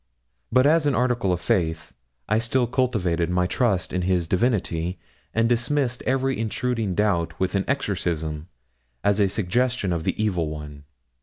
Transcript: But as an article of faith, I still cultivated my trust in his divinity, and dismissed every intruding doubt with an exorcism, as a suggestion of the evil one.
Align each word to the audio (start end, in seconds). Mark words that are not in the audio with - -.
But 0.51 0.65
as 0.65 0.87
an 0.87 0.95
article 0.95 1.31
of 1.31 1.39
faith, 1.39 1.93
I 2.27 2.39
still 2.39 2.65
cultivated 2.65 3.29
my 3.29 3.45
trust 3.45 3.93
in 3.93 4.01
his 4.01 4.27
divinity, 4.27 4.97
and 5.31 5.47
dismissed 5.47 6.01
every 6.07 6.39
intruding 6.39 6.95
doubt 6.95 7.39
with 7.39 7.53
an 7.53 7.65
exorcism, 7.67 8.47
as 9.03 9.19
a 9.19 9.29
suggestion 9.29 9.93
of 9.93 10.03
the 10.03 10.19
evil 10.19 10.49
one. 10.49 10.85